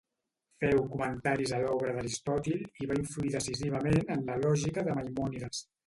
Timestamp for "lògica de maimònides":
4.49-5.67